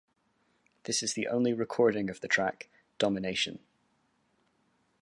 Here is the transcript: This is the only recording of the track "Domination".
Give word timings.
This 0.85 1.03
is 1.03 1.13
the 1.13 1.27
only 1.27 1.53
recording 1.53 2.09
of 2.09 2.21
the 2.21 2.27
track 2.27 2.69
"Domination". 2.97 3.59